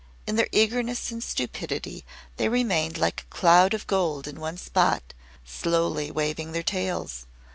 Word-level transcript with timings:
In 0.25 0.35
their 0.35 0.47
eagerness 0.51 1.11
and 1.11 1.23
stupidity 1.23 2.03
they 2.37 2.49
remained 2.49 2.97
like 2.97 3.21
a 3.21 3.25
cloud 3.31 3.75
of 3.75 3.85
gold 3.85 4.27
in 4.27 4.39
one 4.39 4.57
spot, 4.57 5.13
slowly 5.45 6.09
waving 6.09 6.53
their 6.53 6.63
tails. 6.63 7.27